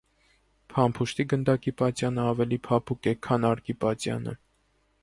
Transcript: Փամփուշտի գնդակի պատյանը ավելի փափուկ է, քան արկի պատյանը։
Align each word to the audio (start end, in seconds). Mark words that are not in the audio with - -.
Փամփուշտի 0.73 1.25
գնդակի 1.33 1.75
պատյանը 1.83 2.27
ավելի 2.33 2.61
փափուկ 2.69 3.13
է, 3.13 3.15
քան 3.29 3.51
արկի 3.53 3.79
պատյանը։ 3.87 4.37